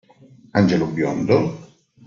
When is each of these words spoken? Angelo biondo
Angelo 0.59 0.85
biondo 0.95 1.35